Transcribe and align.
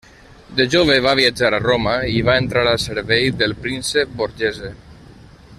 De 0.59 0.65
jove 0.75 0.95
va 1.07 1.13
viatjar 1.19 1.51
a 1.57 1.59
Roma 1.65 1.93
i 2.15 2.23
va 2.31 2.39
entrar 2.45 2.65
al 2.71 2.81
servei 2.87 3.31
del 3.43 3.57
príncep 3.67 4.21
Borghese. 4.23 4.77